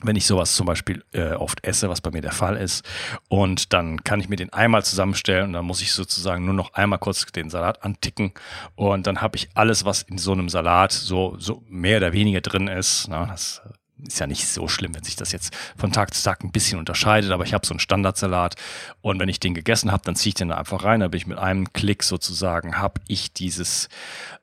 wenn 0.04 0.16
ich 0.16 0.26
sowas 0.26 0.56
zum 0.56 0.66
Beispiel 0.66 1.04
äh, 1.14 1.32
oft 1.32 1.64
esse, 1.64 1.90
was 1.90 2.02
bei 2.02 2.12
mir 2.12 2.22
der 2.22 2.32
Fall 2.32 2.58
ist. 2.58 2.84
Und 3.30 3.72
dann 3.74 4.04
kann 4.04 4.20
ich 4.20 4.30
mir 4.30 4.36
den 4.36 4.52
einmal 4.52 4.84
zusammenstellen 4.84 5.48
und 5.48 5.54
dann 5.54 5.66
muss 5.66 5.82
ich 5.82 5.94
sozusagen 5.94 6.44
nur 6.46 6.54
noch 6.54 6.74
einmal 6.74 7.00
kurz 7.00 7.26
den 7.28 7.50
Salat 7.50 7.84
anticken 7.84 8.34
und 8.76 9.08
dann 9.08 9.22
habe 9.22 9.38
ich 9.38 9.50
alles, 9.56 9.86
was 9.86 10.02
in 10.02 10.18
so 10.18 10.34
einem 10.34 10.50
Salat 10.50 10.92
so, 10.92 11.38
so 11.40 11.64
mehr 11.70 11.98
oder 11.98 12.14
weniger 12.14 12.42
drin 12.42 12.68
ist. 12.68 13.08
Na, 13.10 13.26
das 13.26 13.62
ist 14.06 14.20
ja 14.20 14.28
nicht 14.28 14.48
so 14.48 14.68
schlimm, 14.68 14.96
wenn 14.96 15.04
sich 15.04 15.16
das 15.16 15.32
jetzt 15.32 15.56
von 15.78 15.92
Tag 15.92 16.14
zu 16.14 16.24
Tag 16.24 16.44
ein 16.44 16.52
bisschen 16.52 16.80
unterscheidet, 16.80 17.32
aber 17.32 17.44
ich 17.44 17.54
habe 17.54 17.66
so 17.66 17.74
einen 17.74 17.80
Standardsalat 17.80 18.56
und 19.02 19.20
wenn 19.20 19.30
ich 19.30 19.40
den 19.40 19.54
gegessen 19.54 19.92
habe, 19.92 20.04
dann 20.06 20.16
ziehe 20.16 20.30
ich 20.30 20.36
den 20.36 20.50
da 20.50 20.58
einfach 20.58 20.84
rein, 20.84 21.00
da 21.00 21.08
bin 21.08 21.18
ich 21.18 21.28
mit 21.28 21.38
einem 21.38 21.72
Klick 21.74 22.04
sozusagen, 22.04 22.78
habe 22.78 23.02
ich 23.08 23.34
dieses 23.34 23.90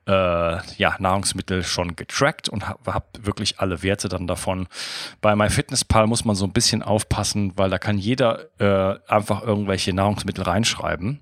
äh, 0.07 0.12
ja, 0.12 0.97
Nahrungsmittel 0.99 1.62
schon 1.62 1.97
getrackt 1.97 2.49
und 2.49 2.69
habe 2.69 2.95
hab 2.95 3.25
wirklich 3.25 3.61
alle 3.61 3.83
Werte 3.83 4.09
dann 4.09 4.26
davon. 4.26 4.69
Bei 5.21 5.37
MyFitnessPal 5.37 6.07
muss 6.07 6.25
man 6.25 6.37
so 6.37 6.45
ein 6.45 6.52
bisschen 6.52 6.83
aufpassen, 6.83 7.52
weil 7.57 7.71
da 7.71 7.78
kann 7.78 7.99
jeder 7.99 8.49
äh, 8.59 8.99
einfach 9.09 9.42
irgendwelche 9.42 9.92
Nahrungsmittel 9.92 10.45
reinschreiben 10.45 11.21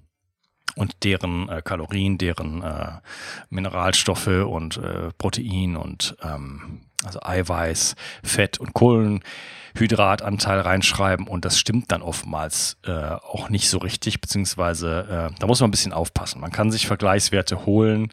und 0.76 1.04
deren 1.04 1.48
äh, 1.48 1.62
Kalorien, 1.62 2.18
deren 2.18 2.62
äh, 2.62 2.92
Mineralstoffe 3.48 4.28
und 4.28 4.76
äh, 4.78 5.10
Protein 5.18 5.76
und 5.76 6.16
ähm, 6.22 6.80
also 7.04 7.20
Eiweiß, 7.22 7.96
Fett 8.22 8.58
und 8.58 8.74
Kohlenhydratanteil 8.74 10.60
reinschreiben 10.60 11.26
und 11.26 11.44
das 11.44 11.58
stimmt 11.58 11.92
dann 11.92 12.02
oftmals 12.02 12.76
äh, 12.84 12.92
auch 12.92 13.48
nicht 13.48 13.70
so 13.70 13.78
richtig, 13.78 14.20
beziehungsweise 14.20 15.30
äh, 15.32 15.34
da 15.38 15.46
muss 15.46 15.60
man 15.60 15.68
ein 15.68 15.72
bisschen 15.72 15.92
aufpassen. 15.92 16.40
Man 16.40 16.52
kann 16.52 16.70
sich 16.70 16.86
Vergleichswerte 16.86 17.66
holen 17.66 18.12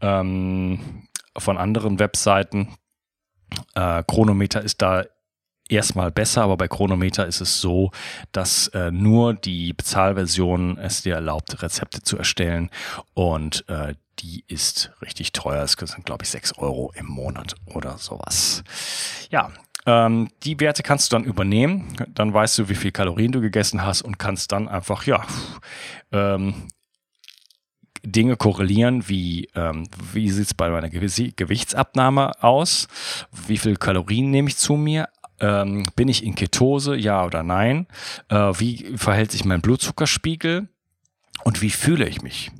ähm, 0.00 1.08
von 1.36 1.58
anderen 1.58 1.98
Webseiten. 1.98 2.74
Äh, 3.74 4.04
Chronometer 4.06 4.62
ist 4.62 4.82
da 4.82 5.04
erstmal 5.70 6.10
besser, 6.10 6.42
aber 6.42 6.56
bei 6.56 6.68
Chronometer 6.68 7.26
ist 7.26 7.40
es 7.40 7.60
so, 7.60 7.90
dass 8.32 8.68
äh, 8.68 8.90
nur 8.90 9.34
die 9.34 9.72
Bezahlversion 9.72 10.78
es 10.78 11.02
dir 11.02 11.14
erlaubt, 11.14 11.62
Rezepte 11.62 12.02
zu 12.02 12.18
erstellen 12.18 12.70
und 13.14 13.68
äh, 13.68 13.94
die 14.18 14.44
ist 14.48 14.92
richtig 15.02 15.32
teuer. 15.32 15.62
Es 15.62 15.72
sind, 15.72 16.04
glaube 16.04 16.24
ich, 16.24 16.30
6 16.30 16.58
Euro 16.58 16.92
im 16.94 17.06
Monat 17.06 17.54
oder 17.66 17.96
sowas. 17.96 18.62
Ja, 19.30 19.50
ähm, 19.86 20.28
die 20.42 20.60
Werte 20.60 20.82
kannst 20.82 21.10
du 21.10 21.16
dann 21.16 21.24
übernehmen. 21.24 21.88
Dann 22.08 22.34
weißt 22.34 22.58
du, 22.58 22.68
wie 22.68 22.74
viel 22.74 22.92
Kalorien 22.92 23.32
du 23.32 23.40
gegessen 23.40 23.82
hast 23.82 24.02
und 24.02 24.18
kannst 24.18 24.52
dann 24.52 24.68
einfach, 24.68 25.06
ja, 25.06 25.24
ähm, 26.12 26.68
Dinge 28.02 28.36
korrelieren, 28.36 29.08
wie, 29.08 29.48
ähm, 29.54 29.86
wie 30.12 30.30
sieht 30.30 30.46
es 30.46 30.54
bei 30.54 30.70
meiner 30.70 30.88
Gewichtsabnahme 30.88 32.42
aus, 32.42 32.88
wie 33.46 33.58
viel 33.58 33.76
Kalorien 33.76 34.30
nehme 34.30 34.48
ich 34.48 34.56
zu 34.56 34.74
mir, 34.74 35.08
ähm, 35.40 35.84
bin 35.96 36.08
ich 36.08 36.24
in 36.24 36.34
Ketose, 36.34 36.96
ja 36.96 37.24
oder 37.24 37.42
nein, 37.42 37.86
äh, 38.28 38.36
wie 38.36 38.96
verhält 38.96 39.30
sich 39.32 39.44
mein 39.44 39.60
Blutzuckerspiegel 39.60 40.68
und 41.44 41.62
wie 41.62 41.70
fühle 41.70 42.08
ich 42.08 42.22
mich. 42.22 42.50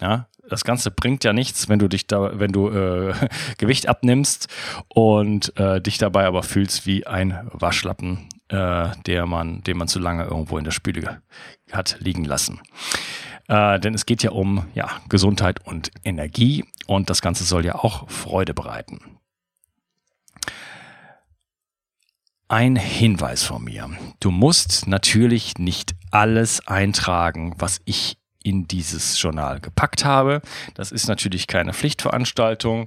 Ja, 0.00 0.28
das 0.48 0.64
Ganze 0.64 0.90
bringt 0.90 1.24
ja 1.24 1.32
nichts, 1.32 1.68
wenn 1.68 1.78
du 1.78 1.88
dich 1.88 2.06
da, 2.06 2.38
wenn 2.38 2.52
du 2.52 2.68
äh, 2.68 3.14
Gewicht 3.58 3.88
abnimmst 3.88 4.48
und 4.88 5.56
äh, 5.58 5.80
dich 5.80 5.98
dabei 5.98 6.26
aber 6.26 6.42
fühlst 6.42 6.86
wie 6.86 7.06
ein 7.06 7.48
Waschlappen, 7.52 8.28
äh, 8.48 8.88
der 9.06 9.26
man, 9.26 9.62
den 9.62 9.76
man 9.76 9.88
zu 9.88 9.98
lange 9.98 10.24
irgendwo 10.24 10.58
in 10.58 10.64
der 10.64 10.70
Spüle 10.70 11.22
hat 11.72 11.96
liegen 12.00 12.24
lassen. 12.24 12.60
Äh, 13.48 13.80
denn 13.80 13.94
es 13.94 14.06
geht 14.06 14.22
ja 14.22 14.30
um 14.30 14.66
ja, 14.74 14.90
Gesundheit 15.08 15.64
und 15.64 15.90
Energie 16.04 16.64
und 16.86 17.10
das 17.10 17.22
Ganze 17.22 17.44
soll 17.44 17.64
ja 17.64 17.76
auch 17.76 18.08
Freude 18.10 18.54
bereiten. 18.54 19.15
Ein 22.48 22.76
Hinweis 22.76 23.42
von 23.42 23.64
mir. 23.64 23.90
Du 24.20 24.30
musst 24.30 24.86
natürlich 24.86 25.58
nicht 25.58 25.96
alles 26.12 26.64
eintragen, 26.68 27.56
was 27.58 27.80
ich 27.86 28.18
in 28.44 28.68
dieses 28.68 29.20
Journal 29.20 29.58
gepackt 29.58 30.04
habe. 30.04 30.40
Das 30.74 30.92
ist 30.92 31.08
natürlich 31.08 31.48
keine 31.48 31.72
Pflichtveranstaltung. 31.72 32.86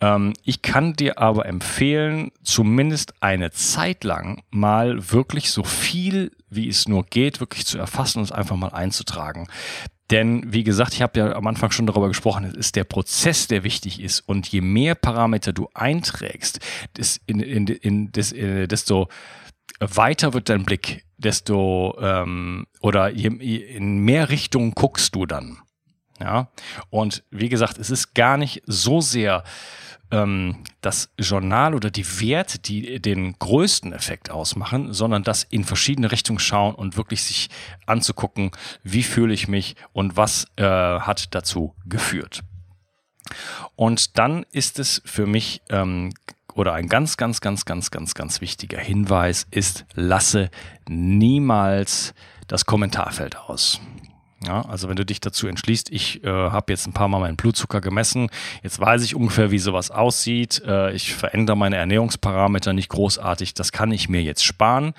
Ähm, 0.00 0.32
ich 0.42 0.62
kann 0.62 0.94
dir 0.94 1.18
aber 1.20 1.46
empfehlen, 1.46 2.32
zumindest 2.42 3.14
eine 3.22 3.52
Zeit 3.52 4.02
lang 4.02 4.42
mal 4.50 5.12
wirklich 5.12 5.52
so 5.52 5.62
viel, 5.62 6.32
wie 6.50 6.68
es 6.68 6.88
nur 6.88 7.04
geht, 7.04 7.38
wirklich 7.38 7.64
zu 7.64 7.78
erfassen 7.78 8.18
und 8.18 8.24
es 8.24 8.32
einfach 8.32 8.56
mal 8.56 8.72
einzutragen. 8.72 9.46
Denn 10.10 10.52
wie 10.52 10.62
gesagt, 10.62 10.94
ich 10.94 11.02
habe 11.02 11.18
ja 11.18 11.34
am 11.34 11.46
Anfang 11.46 11.72
schon 11.72 11.86
darüber 11.86 12.08
gesprochen, 12.08 12.44
es 12.44 12.54
ist 12.54 12.76
der 12.76 12.84
Prozess, 12.84 13.48
der 13.48 13.64
wichtig 13.64 14.00
ist. 14.00 14.20
Und 14.20 14.46
je 14.48 14.60
mehr 14.60 14.94
Parameter 14.94 15.52
du 15.52 15.68
einträgst, 15.74 16.60
in, 17.26 17.40
in, 17.40 17.66
in, 17.66 18.12
äh, 18.14 18.68
desto 18.68 19.08
weiter 19.80 20.32
wird 20.32 20.48
dein 20.48 20.64
Blick, 20.64 21.04
desto 21.18 21.96
ähm, 22.00 22.66
oder 22.80 23.08
je, 23.10 23.28
in 23.28 23.98
mehr 23.98 24.30
Richtungen 24.30 24.72
guckst 24.72 25.14
du 25.14 25.26
dann. 25.26 25.58
Ja. 26.20 26.48
Und 26.88 27.24
wie 27.30 27.48
gesagt, 27.48 27.78
es 27.78 27.90
ist 27.90 28.14
gar 28.14 28.36
nicht 28.36 28.62
so 28.66 29.00
sehr 29.00 29.44
ähm, 30.10 30.64
das 30.80 31.10
Journal 31.18 31.74
oder 31.74 31.90
die 31.90 32.06
Werte, 32.20 32.58
die 32.58 33.00
den 33.00 33.38
größten 33.38 33.92
Effekt 33.92 34.30
ausmachen, 34.30 34.92
sondern 34.92 35.22
das 35.22 35.42
in 35.44 35.64
verschiedene 35.64 36.12
Richtungen 36.12 36.38
schauen 36.38 36.74
und 36.74 36.96
wirklich 36.96 37.22
sich 37.22 37.48
anzugucken, 37.86 38.50
wie 38.82 39.02
fühle 39.02 39.34
ich 39.34 39.48
mich 39.48 39.76
und 39.92 40.16
was 40.16 40.46
äh, 40.56 40.62
hat 40.64 41.34
dazu 41.34 41.74
geführt. 41.86 42.42
Und 43.74 44.18
dann 44.18 44.46
ist 44.52 44.78
es 44.78 45.02
für 45.04 45.26
mich 45.26 45.62
ähm, 45.70 46.12
oder 46.54 46.72
ein 46.72 46.88
ganz, 46.88 47.16
ganz, 47.16 47.40
ganz, 47.40 47.64
ganz, 47.64 47.90
ganz, 47.90 48.14
ganz 48.14 48.40
wichtiger 48.40 48.78
Hinweis 48.78 49.46
ist, 49.50 49.84
lasse 49.94 50.50
niemals 50.88 52.14
das 52.46 52.64
Kommentarfeld 52.64 53.36
aus. 53.36 53.80
Ja, 54.46 54.62
also 54.62 54.88
wenn 54.88 54.96
du 54.96 55.04
dich 55.04 55.20
dazu 55.20 55.48
entschließt, 55.48 55.90
ich 55.90 56.22
äh, 56.22 56.28
habe 56.28 56.72
jetzt 56.72 56.86
ein 56.86 56.92
paar 56.92 57.08
Mal 57.08 57.18
meinen 57.18 57.36
Blutzucker 57.36 57.80
gemessen, 57.80 58.30
jetzt 58.62 58.78
weiß 58.78 59.02
ich 59.02 59.16
ungefähr, 59.16 59.50
wie 59.50 59.58
sowas 59.58 59.90
aussieht, 59.90 60.62
äh, 60.64 60.92
ich 60.92 61.14
verändere 61.14 61.56
meine 61.56 61.76
Ernährungsparameter 61.76 62.72
nicht 62.72 62.88
großartig, 62.88 63.54
das 63.54 63.72
kann 63.72 63.90
ich 63.90 64.08
mir 64.08 64.22
jetzt 64.22 64.44
sparen, 64.44 64.94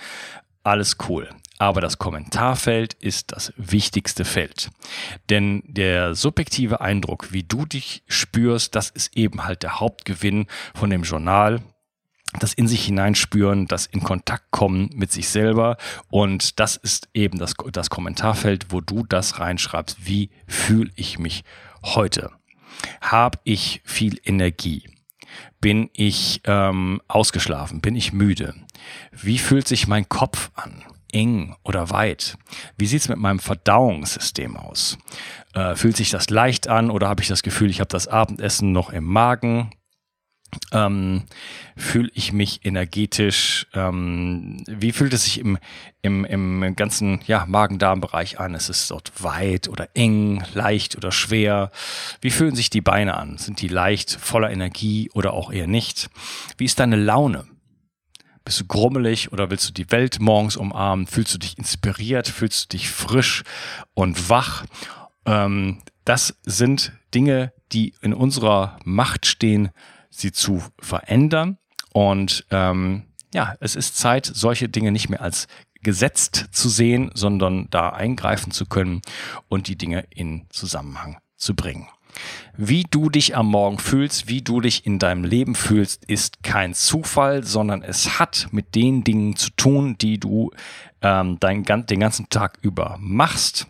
alles 0.64 0.98
cool. 1.08 1.30
Aber 1.60 1.82
das 1.82 1.98
Kommentarfeld 1.98 2.94
ist 2.94 3.32
das 3.32 3.52
wichtigste 3.58 4.26
Feld. 4.26 4.70
Denn 5.30 5.64
der 5.66 6.14
subjektive 6.14 6.82
Eindruck, 6.82 7.32
wie 7.32 7.44
du 7.44 7.66
dich 7.66 8.04
spürst, 8.08 8.76
das 8.76 8.90
ist 8.90 9.18
eben 9.18 9.46
halt 9.46 9.64
der 9.64 9.80
Hauptgewinn 9.80 10.46
von 10.76 10.92
dem 10.92 11.02
Journal, 11.02 11.62
das 12.40 12.54
in 12.54 12.68
sich 12.68 12.86
hineinspüren, 12.86 13.68
das 13.68 13.86
in 13.86 14.04
Kontakt 14.04 14.52
kommen 14.52 14.90
mit 14.94 15.12
sich 15.12 15.30
selber. 15.30 15.78
Und 16.10 16.60
das 16.60 16.76
ist 16.76 17.10
eben 17.14 17.40
das, 17.40 17.54
das 17.72 17.90
Kommentarfeld, 17.90 18.68
wo 18.70 18.82
du 18.82 19.06
das 19.08 19.40
reinschreibst. 19.40 20.06
Wie 20.06 20.30
fühle 20.48 20.92
ich 20.96 21.20
mich 21.20 21.44
heute? 21.84 22.32
Habe 23.02 23.40
ich 23.44 23.82
viel 23.86 24.20
Energie? 24.26 24.90
Bin 25.60 25.90
ich 25.94 26.42
ähm, 26.46 27.02
ausgeschlafen? 27.08 27.82
Bin 27.82 27.96
ich 27.96 28.14
müde? 28.14 28.54
Wie 29.12 29.40
fühlt 29.40 29.68
sich 29.68 29.88
mein 29.88 30.08
Kopf 30.08 30.52
an? 30.54 30.84
eng 31.12 31.56
oder 31.64 31.90
weit? 31.90 32.38
Wie 32.78 32.86
sieht 32.86 33.02
es 33.02 33.10
mit 33.10 33.18
meinem 33.18 33.40
Verdauungssystem 33.40 34.58
aus? 34.58 34.98
Äh, 35.54 35.76
fühlt 35.76 35.98
sich 35.98 36.10
das 36.10 36.30
leicht 36.30 36.68
an 36.68 36.90
oder 36.90 37.08
habe 37.08 37.22
ich 37.22 37.28
das 37.28 37.44
Gefühl, 37.44 37.70
ich 37.70 37.80
habe 37.80 37.90
das 37.90 38.08
Abendessen 38.08 38.72
noch 38.72 38.90
im 38.92 39.06
Magen? 39.06 39.72
Ähm, 40.72 41.24
fühle 41.76 42.10
ich 42.14 42.34
mich 42.34 42.66
energetisch, 42.66 43.68
ähm, 43.74 44.64
wie 44.68 44.92
fühlt 44.92 45.14
es 45.14 45.26
sich 45.26 45.40
im, 45.40 45.58
im, 46.02 46.26
im 46.26 46.76
ganzen 46.76 47.20
ja, 47.28 47.46
Magen-Darm-Bereich 47.46 48.40
an? 48.40 48.54
Ist 48.54 48.70
es 48.70 48.88
dort 48.88 49.12
weit 49.24 49.68
oder 49.68 49.90
eng, 49.94 50.44
leicht 50.54 50.96
oder 50.96 51.12
schwer? 51.12 51.72
Wie 52.22 52.32
fühlen 52.32 52.56
sich 52.56 52.70
die 52.70 52.82
Beine 52.82 53.16
an? 53.16 53.38
Sind 53.38 53.62
die 53.62 53.68
leicht, 53.68 54.12
voller 54.12 54.52
Energie 54.52 55.10
oder 55.14 55.34
auch 55.34 55.52
eher 55.52 55.68
nicht? 55.68 56.10
Wie 56.58 56.66
ist 56.66 56.80
deine 56.80 56.96
Laune? 56.96 57.46
Bist 58.46 58.62
du 58.62 58.66
grummelig 58.66 59.34
oder 59.34 59.50
willst 59.50 59.68
du 59.68 59.74
die 59.74 59.92
Welt 59.92 60.20
morgens 60.22 60.56
umarmen? 60.56 61.06
Fühlst 61.06 61.34
du 61.34 61.38
dich 61.38 61.58
inspiriert? 61.58 62.30
Fühlst 62.30 62.74
du 62.74 62.78
dich 62.78 62.90
frisch 62.90 63.44
und 63.94 64.30
wach? 64.30 64.64
Ähm, 65.26 65.82
das 66.06 66.38
sind 66.44 66.94
Dinge, 67.14 67.52
die 67.74 67.94
in 68.02 68.14
unserer 68.14 68.80
Macht 68.86 69.26
stehen, 69.26 69.72
sie 70.18 70.32
zu 70.32 70.64
verändern. 70.80 71.58
Und 71.94 72.46
ähm, 72.52 73.04
ja, 73.34 73.56
es 73.60 73.76
ist 73.76 73.98
Zeit, 73.98 74.26
solche 74.26 74.70
Dinge 74.70 74.92
nicht 74.92 75.10
mehr 75.10 75.22
als 75.22 75.48
gesetzt 75.82 76.48
zu 76.52 76.70
sehen, 76.70 77.12
sondern 77.14 77.70
da 77.70 77.90
eingreifen 77.90 78.52
zu 78.52 78.66
können 78.66 79.02
und 79.48 79.68
die 79.68 79.78
Dinge 79.78 80.06
in 80.10 80.46
Zusammenhang 80.50 81.18
zu 81.36 81.56
bringen. 81.56 81.88
Wie 82.56 82.84
du 82.90 83.10
dich 83.10 83.36
am 83.36 83.48
Morgen 83.48 83.78
fühlst, 83.78 84.28
wie 84.28 84.42
du 84.42 84.62
dich 84.62 84.86
in 84.86 84.98
deinem 84.98 85.24
Leben 85.24 85.54
fühlst, 85.54 86.06
ist 86.06 86.42
kein 86.42 86.74
Zufall, 86.74 87.44
sondern 87.44 87.84
es 87.84 88.20
hat 88.20 88.48
mit 88.52 88.74
den 88.76 89.04
Dingen 89.04 89.36
zu 89.36 89.52
tun, 89.52 89.98
die 90.00 90.20
du 90.20 90.52
ähm, 91.02 91.38
dein, 91.40 91.64
den 91.64 92.00
ganzen 92.00 92.30
Tag 92.30 92.58
über 92.62 92.98
machst. 93.00 93.68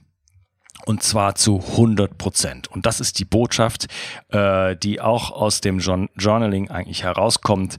Und 0.88 1.03
zwar 1.03 1.36
zu 1.36 1.60
100 1.60 2.17
Prozent. 2.17 2.70
Und 2.70 2.86
das 2.86 3.01
ist 3.01 3.20
die 3.20 3.25
Botschaft, 3.25 3.88
äh, 4.29 4.77
die 4.77 5.01
auch 5.01 5.32
aus 5.32 5.60
dem 5.60 5.79
Journaling 5.79 6.72
eigentlich 6.72 7.03
herauskommt. 7.03 7.75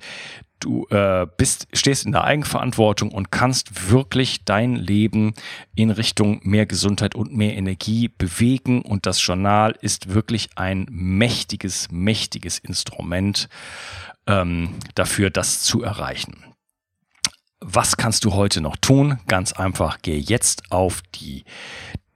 Du 0.61 0.87
äh, 0.91 1.27
bist, 1.39 1.69
stehst 1.73 2.05
in 2.05 2.13
der 2.13 2.25
Eigenverantwortung 2.25 3.11
und 3.11 3.31
kannst 3.31 3.91
wirklich 3.91 4.45
dein 4.45 4.77
Leben 4.77 5.33
in 5.75 5.91
Richtung 5.91 6.41
mehr 6.43 6.67
Gesundheit 6.67 7.15
und 7.15 7.35
mehr 7.35 7.57
Energie 7.57 8.09
bewegen. 8.09 8.83
Und 8.83 9.07
das 9.07 9.25
Journal 9.25 9.75
ist 9.81 10.13
wirklich 10.13 10.51
ein 10.57 10.85
mächtiges, 10.91 11.91
mächtiges 11.91 12.59
Instrument 12.59 13.49
ähm, 14.27 14.75
dafür, 14.95 15.31
das 15.31 15.63
zu 15.63 15.83
erreichen. 15.83 16.45
Was 17.61 17.97
kannst 17.97 18.27
du 18.27 18.35
heute 18.35 18.61
noch 18.61 18.77
tun? 18.77 19.19
Ganz 19.29 19.55
einfach, 19.55 20.03
gehe 20.03 20.19
jetzt 20.19 20.71
auf 20.71 21.01
die 21.15 21.45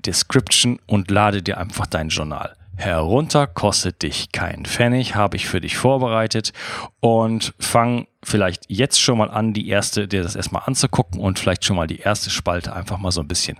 Description 0.07 0.79
und 0.87 1.11
lade 1.11 1.43
dir 1.43 1.59
einfach 1.59 1.87
dein 1.87 2.09
Journal 2.09 2.57
herunter, 2.77 3.47
kostet 3.47 4.03
dich 4.03 4.33
keinen 4.33 4.65
Pfennig, 4.65 5.15
habe 5.15 5.37
ich 5.37 5.47
für 5.47 5.61
dich 5.61 5.77
vorbereitet. 5.77 6.53
Und 7.01 7.55
fang 7.59 8.07
vielleicht 8.23 8.65
jetzt 8.69 9.01
schon 9.01 9.19
mal 9.19 9.31
an, 9.31 9.53
die 9.53 9.69
erste, 9.69 10.09
dir 10.09 10.23
das 10.23 10.37
erstmal 10.37 10.63
anzugucken 10.67 11.21
und 11.21 11.39
vielleicht 11.39 11.65
schon 11.65 11.77
mal 11.77 11.87
die 11.87 12.01
erste 12.01 12.31
Spalte 12.31 12.73
einfach 12.75 12.99
mal 12.99 13.13
so 13.13 13.21
ein 13.21 13.29
bisschen 13.29 13.59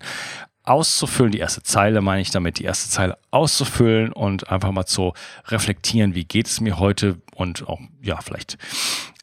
auszufüllen, 0.65 1.33
die 1.33 1.41
erste 1.41 1.63
Zeile 1.63 2.01
meine 2.01 2.21
ich 2.21 2.31
damit, 2.31 2.59
die 2.59 2.65
erste 2.65 2.89
Zeile 2.89 3.19
auszufüllen 3.33 4.13
und 4.13 4.49
einfach 4.49 4.71
mal 4.71 4.87
zu 4.87 5.13
reflektieren, 5.47 6.15
wie 6.15 6.25
geht 6.25 6.47
es 6.47 6.61
mir 6.61 6.79
heute 6.79 7.17
und 7.35 7.69
auch, 7.69 7.81
ja, 8.01 8.21
vielleicht 8.21 8.59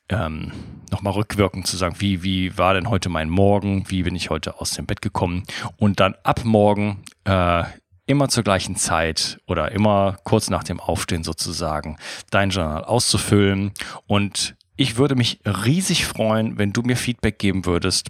ähm, 0.09 0.51
nochmal 0.91 1.13
rückwirkend 1.13 1.67
zu 1.67 1.77
sagen, 1.77 1.95
wie, 1.99 2.23
wie 2.23 2.57
war 2.57 2.73
denn 2.73 2.89
heute 2.89 3.09
mein 3.09 3.29
Morgen, 3.29 3.85
wie 3.89 4.03
bin 4.03 4.15
ich 4.15 4.29
heute 4.29 4.59
aus 4.59 4.71
dem 4.71 4.85
Bett 4.85 5.01
gekommen 5.01 5.43
und 5.77 5.99
dann 5.99 6.15
ab 6.23 6.41
morgen 6.43 7.03
äh, 7.25 7.63
immer 8.09 8.27
zur 8.27 8.43
gleichen 8.43 8.75
Zeit 8.75 9.39
oder 9.45 9.71
immer 9.71 10.17
kurz 10.23 10.49
nach 10.49 10.63
dem 10.63 10.79
Aufstehen 10.79 11.23
sozusagen 11.23 11.97
dein 12.31 12.49
Journal 12.49 12.83
auszufüllen. 12.83 13.71
Und 14.07 14.55
ich 14.75 14.97
würde 14.97 15.15
mich 15.15 15.41
riesig 15.45 16.07
freuen, 16.07 16.57
wenn 16.57 16.73
du 16.73 16.81
mir 16.81 16.97
Feedback 16.97 17.37
geben 17.37 17.67
würdest, 17.67 18.07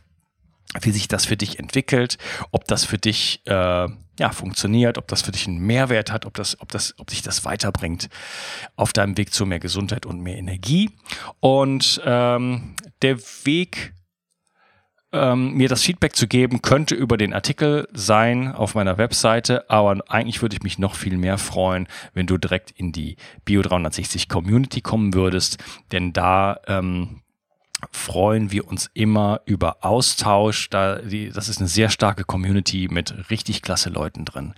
wie 0.80 0.92
sich 0.92 1.10
das 1.10 1.26
für 1.26 1.36
dich 1.36 1.60
entwickelt, 1.60 2.18
ob 2.52 2.66
das 2.66 2.86
für 2.86 2.98
dich 2.98 3.42
äh, 3.46 3.90
ja, 4.20 4.32
funktioniert, 4.32 4.98
ob 4.98 5.08
das 5.08 5.22
für 5.22 5.32
dich 5.32 5.48
einen 5.48 5.60
Mehrwert 5.60 6.12
hat, 6.12 6.26
ob, 6.26 6.36
das, 6.36 6.60
ob, 6.62 6.72
das, 6.72 6.94
ob 7.00 7.08
dich 7.08 7.22
das 7.22 7.46
weiterbringt 7.46 8.10
auf 8.76 8.94
deinem 8.94 9.18
Weg 9.18 9.34
zu 9.34 9.46
mehr 9.46 9.60
Gesundheit 9.60 10.06
und 10.06 10.22
mehr 10.22 10.38
Energie. 10.38 10.92
Und 11.40 12.02
ähm, 12.06 12.76
der 13.02 13.18
Weg 13.44 13.94
ähm, 15.12 15.54
mir 15.54 15.70
das 15.70 15.82
Feedback 15.82 16.16
zu 16.16 16.28
geben, 16.28 16.62
könnte 16.62 16.96
über 16.96 17.18
den 17.18 17.34
Artikel 17.34 17.88
sein 17.94 18.54
auf 18.54 18.76
meiner 18.76 18.98
Webseite, 18.98 19.70
aber 19.70 19.98
eigentlich 20.08 20.42
würde 20.42 20.56
ich 20.56 20.64
mich 20.64 20.78
noch 20.78 20.96
viel 20.96 21.18
mehr 21.18 21.38
freuen, 21.38 21.88
wenn 22.14 22.28
du 22.28 22.38
direkt 22.38 22.72
in 22.72 22.92
die 22.92 23.16
Bio 23.46 23.62
360 23.62 24.30
Community 24.30 24.82
kommen 24.82 25.14
würdest, 25.14 25.58
denn 25.92 26.14
da 26.14 26.60
ähm, 26.68 27.22
freuen 27.92 28.52
wir 28.52 28.68
uns 28.68 28.90
immer 28.94 29.42
über 29.46 29.78
Austausch. 29.86 30.70
Da 30.70 30.98
die, 30.98 31.30
das 31.30 31.50
ist 31.50 31.60
eine 31.60 31.68
sehr 31.68 31.90
starke 31.90 32.24
Community 32.24 32.88
mit 32.90 33.30
richtig 33.30 33.62
klasse 33.62 33.90
Leuten 33.90 34.26
drin 34.26 34.54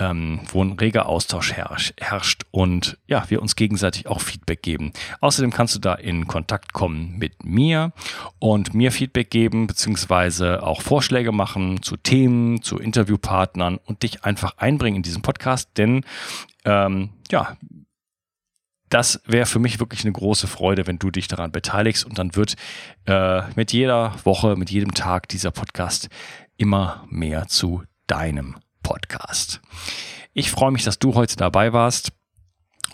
ähm, 0.00 0.40
wo 0.50 0.64
ein 0.64 0.72
reger 0.72 1.06
Austausch 1.06 1.52
herrscht, 1.52 1.92
herrscht 2.00 2.42
und 2.50 2.98
ja, 3.06 3.24
wir 3.28 3.42
uns 3.42 3.54
gegenseitig 3.54 4.06
auch 4.08 4.20
Feedback 4.20 4.62
geben. 4.62 4.92
Außerdem 5.20 5.52
kannst 5.52 5.74
du 5.74 5.78
da 5.78 5.94
in 5.94 6.26
Kontakt 6.26 6.72
kommen 6.72 7.18
mit 7.18 7.44
mir 7.44 7.92
und 8.38 8.74
mir 8.74 8.90
Feedback 8.90 9.30
geben, 9.30 9.66
beziehungsweise 9.66 10.62
auch 10.62 10.80
Vorschläge 10.80 11.32
machen 11.32 11.82
zu 11.82 11.96
Themen, 11.98 12.62
zu 12.62 12.78
Interviewpartnern 12.78 13.78
und 13.84 14.02
dich 14.02 14.24
einfach 14.24 14.56
einbringen 14.56 14.96
in 14.96 15.02
diesen 15.02 15.22
Podcast, 15.22 15.70
denn 15.76 16.02
ähm, 16.64 17.10
ja, 17.30 17.56
das 18.90 19.22
wäre 19.24 19.46
für 19.46 19.60
mich 19.60 19.80
wirklich 19.80 20.04
eine 20.04 20.12
große 20.12 20.46
Freude, 20.46 20.86
wenn 20.86 20.98
du 20.98 21.10
dich 21.10 21.28
daran 21.28 21.52
beteiligst 21.52 22.04
und 22.04 22.18
dann 22.18 22.36
wird 22.36 22.56
äh, 23.06 23.42
mit 23.54 23.72
jeder 23.72 24.14
Woche, 24.24 24.56
mit 24.56 24.70
jedem 24.70 24.92
Tag 24.92 25.28
dieser 25.28 25.52
Podcast 25.52 26.08
immer 26.56 27.06
mehr 27.08 27.46
zu 27.46 27.84
deinem 28.06 28.56
Podcast. 28.82 29.60
Ich 30.34 30.50
freue 30.50 30.72
mich, 30.72 30.84
dass 30.84 30.98
du 30.98 31.14
heute 31.14 31.36
dabei 31.36 31.72
warst 31.72 32.12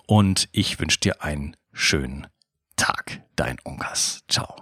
und 0.07 0.49
ich 0.53 0.79
wünsche 0.79 1.01
dir 1.01 1.23
einen 1.23 1.57
schönen 1.73 2.27
Tag. 2.77 3.23
Dein 3.35 3.57
Unkas. 3.65 4.23
Ciao. 4.29 4.55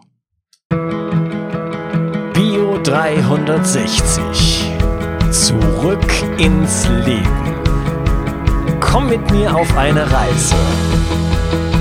Bio 2.33 2.81
360. 2.83 4.71
Zurück 5.31 6.13
ins 6.39 6.87
Leben. 7.05 7.55
Komm 8.81 9.09
mit 9.09 9.31
mir 9.31 9.55
auf 9.55 9.77
eine 9.77 10.11
Reise. 10.11 10.55